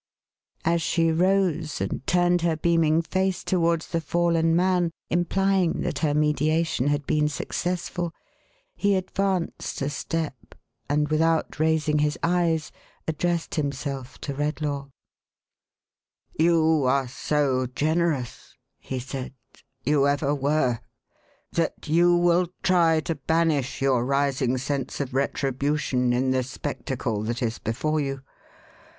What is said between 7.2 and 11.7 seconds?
sum t'ul, he advanced a step, and without